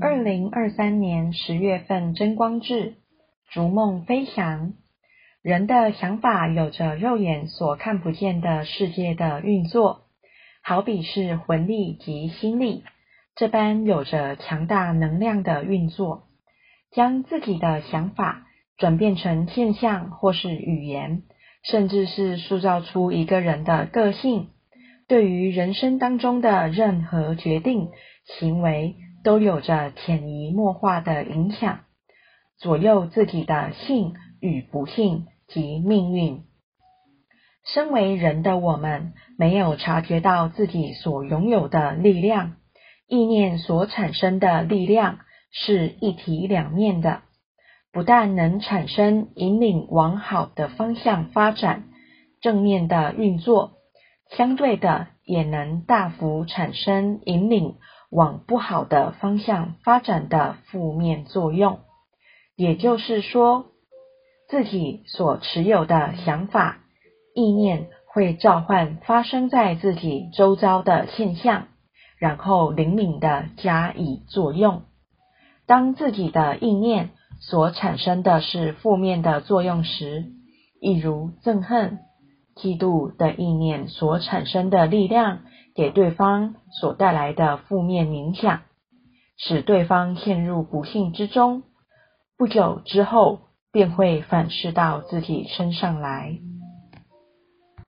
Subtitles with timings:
[0.00, 2.94] 二零二三年十月份真光志，
[3.50, 4.74] 逐梦飞翔。
[5.42, 10.02] 人的想法有着肉眼所看不见的世界的运作，
[10.62, 12.82] 好比是魂力及心力
[13.36, 16.24] 这般有着强大能量的运作，
[16.90, 21.22] 将自己的想法转变成现象或是语言，
[21.62, 24.48] 甚至是塑造出一个人的个性。
[25.06, 27.90] 对于人生当中的任何决定、
[28.38, 31.80] 行为，都有着潜移默化的影响，
[32.58, 36.42] 左右自己的幸与不幸及命运。
[37.64, 42.56] 身为人的我们，没有察觉到自己所拥有的力量，
[43.08, 47.22] 意念所产生的力量是一体两面的，
[47.92, 51.84] 不但能产生引领往好的方向发展，
[52.42, 53.78] 正面的运作，
[54.36, 57.76] 相对的也能大幅产生引领。
[58.14, 61.80] 往不好的方向发展的负面作用，
[62.54, 63.66] 也就是说，
[64.48, 66.78] 自己所持有的想法、
[67.34, 71.66] 意念会召唤发生在自己周遭的现象，
[72.16, 74.82] 然后灵敏地加以作用。
[75.66, 80.26] 当自己的意念所产生的是负面的作用时，
[80.80, 81.98] 一如憎恨、
[82.56, 85.40] 嫉妒的意念所产生的力量。
[85.76, 88.60] 给对方所带来的负面影响，
[89.36, 91.64] 使对方陷入不幸之中，
[92.38, 93.40] 不久之后
[93.72, 96.38] 便会反噬到自己身上来。